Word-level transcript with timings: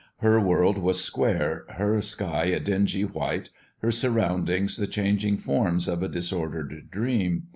Her 0.17 0.39
world 0.39 0.79
was 0.79 0.99
square, 1.03 1.63
her 1.75 2.01
sky 2.01 2.45
a 2.45 2.59
dingy 2.59 3.03
white, 3.05 3.51
her 3.83 3.91
surroundings 3.91 4.77
the 4.77 4.87
changing 4.87 5.37
forms 5.37 5.87
of 5.87 6.01
a 6.01 6.07
disordered 6.09 6.89
dream. 6.89 7.43